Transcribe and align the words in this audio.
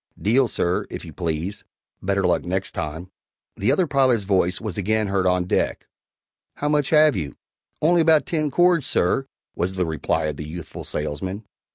(Deal, 0.19 0.47
sir, 0.47 0.87
if 0.89 1.05
you 1.05 1.13
please; 1.13 1.63
better 2.01 2.25
luck 2.25 2.43
next 2.43 2.71
time.)" 2.71 3.11
The 3.55 3.71
other 3.71 3.85
pilot's 3.85 4.23
voice 4.23 4.59
was 4.59 4.75
again 4.75 5.09
heard 5.09 5.27
on 5.27 5.43
deck: 5.43 5.85
"How 6.55 6.69
much 6.69 6.89
have 6.89 7.15
you?" 7.15 7.35
"Only 7.83 8.01
about 8.01 8.25
ten 8.25 8.49
cords, 8.49 8.87
sir," 8.87 9.27
was 9.55 9.73
the 9.73 9.85
reply 9.85 10.25
of 10.25 10.37
the 10.37 10.47
youthful 10.49 10.83
salesman. 10.83 11.45